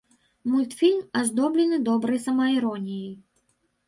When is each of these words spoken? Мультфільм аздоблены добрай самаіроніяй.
Мультфільм 0.51 1.03
аздоблены 1.19 1.77
добрай 1.89 2.19
самаіроніяй. 2.23 3.13